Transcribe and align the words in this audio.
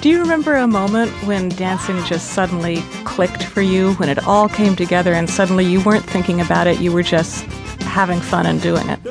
Do 0.00 0.08
you 0.08 0.20
remember 0.20 0.54
a 0.54 0.68
moment 0.68 1.10
when 1.26 1.48
dancing 1.48 2.00
just 2.04 2.30
suddenly 2.30 2.82
clicked 3.02 3.42
for 3.42 3.62
you, 3.62 3.94
when 3.94 4.08
it 4.08 4.24
all 4.28 4.48
came 4.48 4.76
together 4.76 5.12
and 5.12 5.28
suddenly 5.28 5.64
you 5.64 5.82
weren't 5.82 6.04
thinking 6.04 6.40
about 6.40 6.68
it, 6.68 6.78
you 6.78 6.92
were 6.92 7.02
just 7.02 7.44
having 7.82 8.20
fun 8.20 8.46
and 8.46 8.62
doing 8.62 8.88
it? 8.88 9.02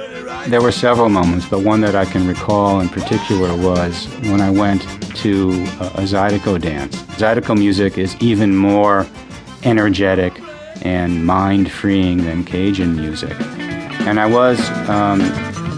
There 0.50 0.62
were 0.62 0.72
several 0.72 1.10
moments, 1.10 1.46
but 1.46 1.60
one 1.60 1.82
that 1.82 1.94
I 1.94 2.06
can 2.06 2.26
recall 2.26 2.80
in 2.80 2.88
particular 2.88 3.54
was 3.58 4.06
when 4.30 4.40
I 4.40 4.50
went 4.50 4.82
to 5.18 5.50
a, 5.52 5.88
a 5.88 6.04
Zydeco 6.04 6.62
dance. 6.62 6.96
Zydeco 7.18 7.58
music 7.58 7.98
is 7.98 8.16
even 8.22 8.56
more 8.56 9.06
energetic 9.64 10.40
and 10.84 11.26
mind 11.26 11.70
freeing 11.70 12.20
than 12.20 12.46
Cajun 12.46 12.96
music. 12.96 13.36
And 14.08 14.22
I 14.22 14.26
was 14.26 14.58
um, 14.88 15.20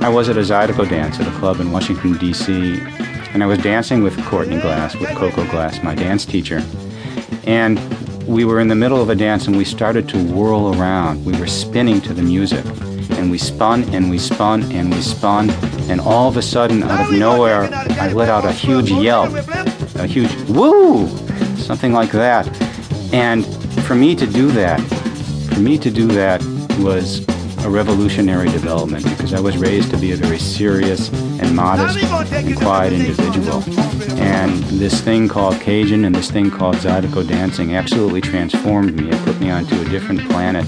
I 0.03 0.09
was 0.09 0.29
at 0.29 0.37
a 0.37 0.41
Zydeco 0.41 0.87
dance 0.87 1.19
at 1.19 1.27
a 1.27 1.39
club 1.39 1.59
in 1.59 1.71
Washington 1.71 2.13
D.C. 2.13 2.79
and 3.33 3.43
I 3.43 3.45
was 3.45 3.59
dancing 3.59 4.03
with 4.03 4.21
Courtney 4.25 4.59
Glass, 4.59 4.95
with 4.95 5.09
Coco 5.09 5.45
Glass, 5.47 5.81
my 5.83 5.95
dance 5.95 6.25
teacher, 6.25 6.63
and 7.45 7.79
we 8.27 8.45
were 8.45 8.59
in 8.59 8.67
the 8.67 8.75
middle 8.75 9.01
of 9.01 9.09
a 9.09 9.15
dance 9.15 9.47
and 9.47 9.57
we 9.57 9.65
started 9.65 10.07
to 10.09 10.23
whirl 10.31 10.75
around. 10.75 11.25
We 11.25 11.37
were 11.39 11.47
spinning 11.47 11.99
to 12.01 12.13
the 12.13 12.21
music. 12.21 12.63
And 13.17 13.31
we 13.31 13.37
spun 13.37 13.83
and 13.93 14.09
we 14.09 14.17
spun 14.17 14.71
and 14.71 14.93
we 14.93 15.01
spun, 15.01 15.49
and 15.89 15.99
all 15.99 16.29
of 16.29 16.37
a 16.37 16.41
sudden, 16.41 16.83
out 16.83 17.11
of 17.11 17.19
nowhere, 17.19 17.63
I 17.99 18.13
let 18.13 18.29
out 18.29 18.45
a 18.45 18.51
huge 18.51 18.91
yelp, 18.91 19.33
a 19.95 20.05
huge 20.05 20.33
woo, 20.47 21.07
something 21.57 21.91
like 21.91 22.11
that. 22.11 22.47
And 23.11 23.45
for 23.83 23.95
me 23.95 24.15
to 24.15 24.25
do 24.25 24.51
that, 24.51 24.79
for 25.53 25.59
me 25.59 25.77
to 25.79 25.91
do 25.91 26.07
that 26.07 26.41
was 26.79 27.25
a 27.65 27.69
revolutionary 27.69 28.49
development 28.49 29.03
because 29.03 29.33
I 29.33 29.39
was 29.39 29.57
raised 29.57 29.91
to 29.91 29.97
be 29.97 30.11
a 30.11 30.15
very 30.15 30.39
serious 30.39 31.09
and 31.39 31.55
modest 31.55 31.97
and 32.33 32.55
quiet 32.57 32.93
individual. 32.93 33.63
And 34.19 34.53
this 34.79 35.01
thing 35.01 35.27
called 35.27 35.59
Cajun 35.59 36.05
and 36.05 36.15
this 36.15 36.31
thing 36.31 36.51
called 36.51 36.75
Zydeco 36.77 37.27
dancing 37.27 37.75
absolutely 37.75 38.21
transformed 38.21 38.95
me. 38.95 39.09
It 39.09 39.25
put 39.25 39.39
me 39.39 39.51
onto 39.51 39.79
a 39.79 39.85
different 39.85 40.21
planet. 40.29 40.67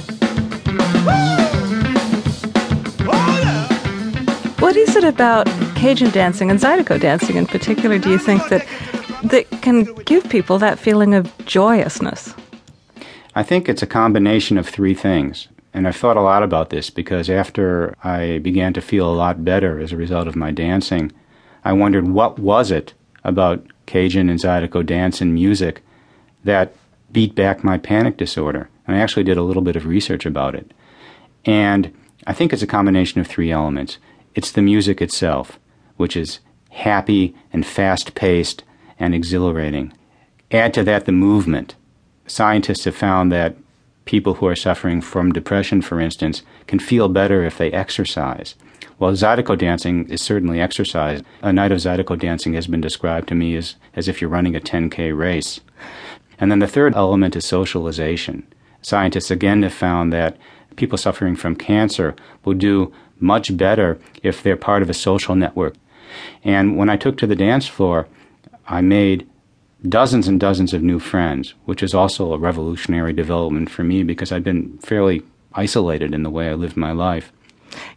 What 4.59 4.75
is 4.75 4.95
it 4.95 5.03
about 5.03 5.47
Cajun 5.75 6.11
dancing 6.11 6.51
and 6.51 6.59
Zydeco 6.59 6.99
dancing 6.99 7.35
in 7.35 7.47
particular 7.47 7.97
do 7.97 8.09
you 8.09 8.17
think 8.17 8.47
that 8.49 8.67
that 9.23 9.49
can 9.61 9.83
give 10.05 10.29
people 10.29 10.59
that 10.59 10.79
feeling 10.79 11.13
of 11.13 11.31
joyousness? 11.45 12.33
I 13.33 13.43
think 13.43 13.69
it's 13.69 13.81
a 13.81 13.87
combination 13.87 14.57
of 14.57 14.67
three 14.67 14.93
things. 14.93 15.47
And 15.73 15.87
I've 15.87 15.95
thought 15.95 16.17
a 16.17 16.21
lot 16.21 16.43
about 16.43 16.69
this 16.69 16.89
because 16.89 17.29
after 17.29 17.95
I 18.03 18.39
began 18.39 18.73
to 18.73 18.81
feel 18.81 19.09
a 19.09 19.15
lot 19.15 19.45
better 19.45 19.79
as 19.79 19.91
a 19.91 19.97
result 19.97 20.27
of 20.27 20.35
my 20.35 20.51
dancing, 20.51 21.11
I 21.63 21.73
wondered 21.73 22.07
what 22.07 22.39
was 22.39 22.71
it 22.71 22.93
about 23.23 23.65
Cajun 23.85 24.29
and 24.29 24.39
Zydeco 24.39 24.85
dance 24.85 25.21
and 25.21 25.33
music 25.33 25.83
that 26.43 26.73
beat 27.11 27.35
back 27.35 27.63
my 27.63 27.77
panic 27.77 28.17
disorder. 28.17 28.69
And 28.87 28.95
I 28.95 28.99
actually 28.99 29.23
did 29.23 29.37
a 29.37 29.43
little 29.43 29.61
bit 29.61 29.75
of 29.75 29.85
research 29.85 30.25
about 30.25 30.55
it. 30.55 30.73
And 31.45 31.93
I 32.27 32.33
think 32.33 32.51
it's 32.51 32.61
a 32.61 32.67
combination 32.67 33.21
of 33.21 33.27
three 33.27 33.51
elements. 33.51 33.97
It's 34.35 34.51
the 34.51 34.61
music 34.61 35.01
itself, 35.01 35.59
which 35.97 36.15
is 36.15 36.39
happy 36.69 37.35
and 37.51 37.65
fast 37.65 38.15
paced 38.15 38.63
and 38.99 39.13
exhilarating. 39.13 39.93
Add 40.51 40.73
to 40.75 40.83
that 40.83 41.05
the 41.05 41.11
movement. 41.11 41.75
Scientists 42.27 42.85
have 42.85 42.95
found 42.95 43.31
that 43.31 43.55
people 44.05 44.35
who 44.35 44.47
are 44.47 44.55
suffering 44.55 45.01
from 45.01 45.31
depression, 45.31 45.81
for 45.81 45.99
instance, 45.99 46.43
can 46.67 46.79
feel 46.79 47.07
better 47.09 47.43
if 47.43 47.57
they 47.57 47.71
exercise. 47.71 48.55
Well, 48.99 49.13
Zydeco 49.13 49.57
dancing 49.57 50.07
is 50.09 50.21
certainly 50.21 50.61
exercise. 50.61 51.23
A 51.41 51.51
night 51.51 51.71
of 51.71 51.79
Zydeco 51.79 52.19
dancing 52.19 52.53
has 52.53 52.67
been 52.67 52.81
described 52.81 53.27
to 53.29 53.35
me 53.35 53.55
as, 53.55 53.75
as 53.95 54.07
if 54.07 54.21
you're 54.21 54.29
running 54.29 54.55
a 54.55 54.59
10K 54.59 55.17
race. 55.17 55.59
And 56.39 56.51
then 56.51 56.59
the 56.59 56.67
third 56.67 56.95
element 56.95 57.35
is 57.35 57.45
socialization. 57.45 58.45
Scientists 58.81 59.31
again 59.31 59.63
have 59.63 59.73
found 59.73 60.11
that 60.13 60.37
people 60.75 60.97
suffering 60.97 61.35
from 61.35 61.55
cancer 61.55 62.15
will 62.43 62.53
do 62.53 62.93
much 63.19 63.55
better 63.55 63.99
if 64.23 64.41
they're 64.41 64.57
part 64.57 64.81
of 64.81 64.89
a 64.89 64.93
social 64.93 65.35
network. 65.35 65.75
And 66.43 66.77
when 66.77 66.89
I 66.89 66.97
took 66.97 67.17
to 67.17 67.27
the 67.27 67.35
dance 67.35 67.67
floor, 67.67 68.07
I 68.67 68.81
made 68.81 69.27
dozens 69.87 70.27
and 70.27 70.39
dozens 70.39 70.73
of 70.73 70.83
new 70.83 70.99
friends, 70.99 71.53
which 71.65 71.83
is 71.83 71.93
also 71.93 72.33
a 72.33 72.37
revolutionary 72.37 73.13
development 73.13 73.69
for 73.69 73.83
me 73.83 74.03
because 74.03 74.31
I've 74.31 74.43
been 74.43 74.77
fairly 74.79 75.23
isolated 75.53 76.13
in 76.13 76.23
the 76.23 76.29
way 76.29 76.49
I 76.49 76.53
lived 76.53 76.77
my 76.77 76.91
life. 76.91 77.31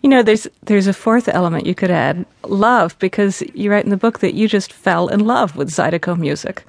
You 0.03 0.09
know, 0.09 0.23
there's 0.23 0.47
there's 0.63 0.87
a 0.87 0.93
fourth 0.93 1.29
element 1.29 1.67
you 1.67 1.75
could 1.75 1.91
add, 1.91 2.25
love, 2.45 2.97
because 3.01 3.43
you 3.55 3.71
write 3.71 3.85
in 3.85 3.91
the 3.91 3.97
book 3.97 4.21
that 4.21 4.35
you 4.35 4.47
just 4.47 4.73
fell 4.73 5.09
in 5.09 5.21
love 5.21 5.57
with 5.57 5.71
Zydeco 5.71 6.17
music. 6.17 6.65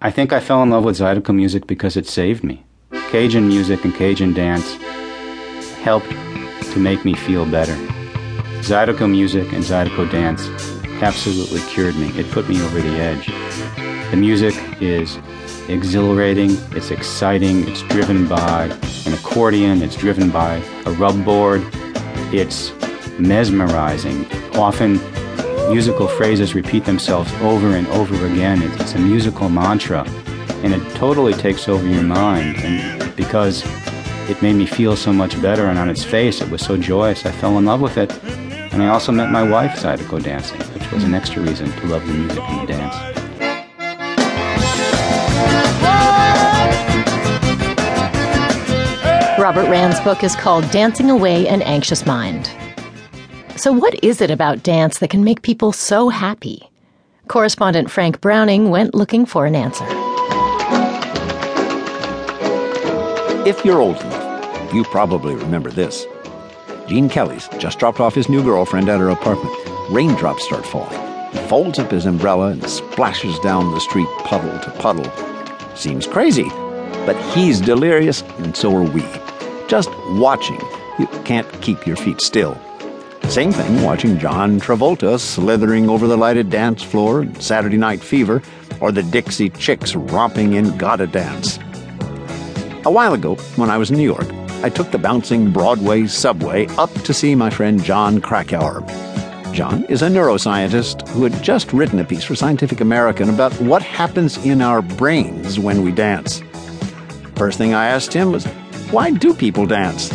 I 0.00 0.10
think 0.10 0.32
I 0.32 0.40
fell 0.40 0.62
in 0.62 0.70
love 0.70 0.84
with 0.84 0.98
Zydeco 0.98 1.34
music 1.34 1.66
because 1.66 1.96
it 1.96 2.06
saved 2.06 2.44
me. 2.44 2.64
Cajun 3.10 3.48
music 3.48 3.84
and 3.84 3.94
Cajun 3.94 4.34
dance 4.34 4.74
helped 5.82 6.10
to 6.72 6.78
make 6.78 7.04
me 7.04 7.14
feel 7.14 7.46
better. 7.46 7.74
Zydeco 8.60 9.10
music 9.10 9.52
and 9.52 9.64
Zydeco 9.64 10.10
dance 10.10 10.48
absolutely 11.02 11.60
cured 11.72 11.96
me. 11.96 12.08
It 12.18 12.30
put 12.30 12.48
me 12.48 12.62
over 12.62 12.80
the 12.80 12.96
edge. 12.98 13.41
The 14.12 14.18
music 14.18 14.54
is 14.78 15.18
exhilarating, 15.68 16.50
it's 16.72 16.90
exciting, 16.90 17.66
it's 17.66 17.80
driven 17.84 18.28
by 18.28 18.64
an 19.06 19.14
accordion, 19.14 19.80
it's 19.80 19.96
driven 19.96 20.28
by 20.28 20.56
a 20.84 20.90
rub 20.90 21.24
board, 21.24 21.62
it's 22.30 22.74
mesmerizing. 23.18 24.30
Often 24.52 25.00
musical 25.70 26.08
phrases 26.08 26.54
repeat 26.54 26.84
themselves 26.84 27.32
over 27.40 27.74
and 27.74 27.86
over 27.86 28.26
again. 28.26 28.60
It's 28.62 28.92
a 28.92 28.98
musical 28.98 29.48
mantra, 29.48 30.04
and 30.62 30.74
it 30.74 30.94
totally 30.94 31.32
takes 31.32 31.66
over 31.66 31.86
your 31.88 32.02
mind. 32.02 32.58
And 32.58 33.16
because 33.16 33.64
it 34.28 34.42
made 34.42 34.56
me 34.56 34.66
feel 34.66 34.94
so 34.94 35.14
much 35.14 35.40
better, 35.40 35.68
and 35.68 35.78
on 35.78 35.88
its 35.88 36.04
face, 36.04 36.42
it 36.42 36.50
was 36.50 36.60
so 36.60 36.76
joyous, 36.76 37.24
I 37.24 37.32
fell 37.32 37.56
in 37.56 37.64
love 37.64 37.80
with 37.80 37.96
it. 37.96 38.12
And 38.74 38.82
I 38.82 38.88
also 38.88 39.10
met 39.10 39.30
my 39.30 39.42
wife 39.42 39.78
Zydeco 39.78 40.22
dancing, 40.22 40.60
which 40.74 40.92
was 40.92 41.02
an 41.02 41.14
extra 41.14 41.40
reason 41.40 41.72
to 41.72 41.86
love 41.86 42.06
the 42.06 42.12
music 42.12 42.42
and 42.42 42.68
the 42.68 42.72
dance. 42.74 43.21
Robert 49.38 49.68
Rand's 49.68 49.98
book 50.00 50.22
is 50.22 50.36
called 50.36 50.70
Dancing 50.70 51.10
Away 51.10 51.48
an 51.48 51.62
Anxious 51.62 52.06
Mind. 52.06 52.48
So, 53.56 53.72
what 53.72 54.02
is 54.02 54.20
it 54.20 54.30
about 54.30 54.62
dance 54.62 54.98
that 54.98 55.10
can 55.10 55.24
make 55.24 55.42
people 55.42 55.72
so 55.72 56.08
happy? 56.08 56.70
Correspondent 57.28 57.90
Frank 57.90 58.20
Browning 58.20 58.70
went 58.70 58.94
looking 58.94 59.26
for 59.26 59.44
an 59.44 59.54
answer. 59.54 59.84
If 63.44 63.64
you're 63.64 63.80
old 63.80 64.00
enough, 64.00 64.72
you 64.72 64.84
probably 64.84 65.34
remember 65.34 65.70
this. 65.70 66.06
Gene 66.86 67.08
Kelly's 67.08 67.48
just 67.58 67.78
dropped 67.78 68.00
off 68.00 68.14
his 68.14 68.28
new 68.28 68.42
girlfriend 68.42 68.88
at 68.88 69.00
her 69.00 69.10
apartment. 69.10 69.54
Raindrops 69.90 70.44
start 70.44 70.64
falling. 70.64 71.11
Folds 71.48 71.78
up 71.78 71.90
his 71.90 72.06
umbrella 72.06 72.48
and 72.48 72.68
splashes 72.68 73.38
down 73.40 73.72
the 73.72 73.80
street 73.80 74.08
puddle 74.24 74.58
to 74.60 74.70
puddle. 74.72 75.10
Seems 75.74 76.06
crazy, 76.06 76.48
but 77.06 77.16
he's 77.34 77.60
delirious, 77.60 78.22
and 78.38 78.56
so 78.56 78.74
are 78.76 78.82
we. 78.90 79.04
Just 79.68 79.90
watching, 80.10 80.60
you 80.98 81.06
can't 81.24 81.50
keep 81.62 81.86
your 81.86 81.96
feet 81.96 82.20
still. 82.20 82.60
Same 83.28 83.52
thing 83.52 83.82
watching 83.82 84.18
John 84.18 84.60
Travolta 84.60 85.18
slithering 85.18 85.88
over 85.88 86.06
the 86.06 86.16
lighted 86.16 86.50
dance 86.50 86.82
floor 86.82 87.22
in 87.22 87.40
Saturday 87.40 87.78
Night 87.78 88.02
Fever, 88.02 88.42
or 88.80 88.92
the 88.92 89.02
Dixie 89.02 89.48
Chicks 89.50 89.94
romping 89.94 90.54
in 90.54 90.76
Gotta 90.76 91.06
Dance. 91.06 91.58
A 92.84 92.90
while 92.90 93.14
ago, 93.14 93.36
when 93.56 93.70
I 93.70 93.78
was 93.78 93.90
in 93.90 93.96
New 93.96 94.02
York, 94.02 94.28
I 94.62 94.68
took 94.68 94.90
the 94.90 94.98
bouncing 94.98 95.50
Broadway 95.50 96.06
subway 96.06 96.66
up 96.76 96.92
to 97.02 97.14
see 97.14 97.34
my 97.34 97.48
friend 97.48 97.82
John 97.82 98.20
Krakauer. 98.20 98.82
John 99.52 99.84
is 99.84 100.00
a 100.00 100.08
neuroscientist 100.08 101.06
who 101.08 101.24
had 101.24 101.42
just 101.42 101.74
written 101.74 101.98
a 101.98 102.04
piece 102.04 102.24
for 102.24 102.34
Scientific 102.34 102.80
American 102.80 103.28
about 103.28 103.52
what 103.60 103.82
happens 103.82 104.38
in 104.46 104.62
our 104.62 104.80
brains 104.80 105.58
when 105.58 105.82
we 105.82 105.92
dance. 105.92 106.42
First 107.36 107.58
thing 107.58 107.74
I 107.74 107.86
asked 107.86 108.14
him 108.14 108.32
was, 108.32 108.46
Why 108.90 109.10
do 109.10 109.34
people 109.34 109.66
dance? 109.66 110.10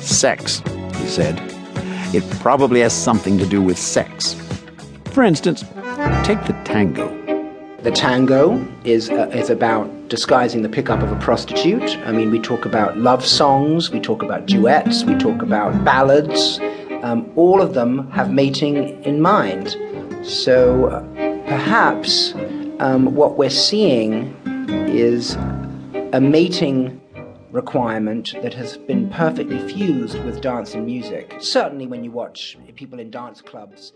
Sex, 0.00 0.60
he 0.96 1.06
said. 1.06 1.40
It 2.12 2.28
probably 2.40 2.80
has 2.80 2.92
something 2.92 3.38
to 3.38 3.46
do 3.46 3.62
with 3.62 3.78
sex. 3.78 4.34
For 5.12 5.22
instance, 5.22 5.60
take 6.24 6.44
the 6.44 6.60
tango. 6.64 7.08
The 7.82 7.92
tango 7.92 8.66
is, 8.84 9.08
uh, 9.08 9.30
is 9.32 9.50
about 9.50 9.88
disguising 10.08 10.62
the 10.62 10.68
pickup 10.68 11.00
of 11.00 11.12
a 11.12 11.18
prostitute. 11.20 11.96
I 12.06 12.12
mean, 12.12 12.32
we 12.32 12.40
talk 12.40 12.64
about 12.64 12.98
love 12.98 13.24
songs, 13.24 13.90
we 13.92 14.00
talk 14.00 14.22
about 14.22 14.46
duets, 14.46 15.04
we 15.04 15.14
talk 15.16 15.42
about 15.42 15.84
ballads. 15.84 16.58
Um, 17.02 17.30
all 17.36 17.60
of 17.60 17.74
them 17.74 18.10
have 18.10 18.32
mating 18.32 19.02
in 19.04 19.20
mind. 19.20 19.76
So 20.22 20.86
uh, 20.86 21.00
perhaps 21.46 22.34
um, 22.78 23.14
what 23.14 23.36
we're 23.36 23.50
seeing 23.50 24.34
is 24.88 25.34
a 26.12 26.20
mating 26.20 27.00
requirement 27.50 28.34
that 28.42 28.54
has 28.54 28.78
been 28.78 29.10
perfectly 29.10 29.58
fused 29.68 30.18
with 30.24 30.40
dance 30.40 30.74
and 30.74 30.86
music. 30.86 31.34
Certainly, 31.40 31.86
when 31.86 32.02
you 32.02 32.10
watch 32.10 32.56
people 32.76 32.98
in 32.98 33.10
dance 33.10 33.40
clubs 33.42 33.92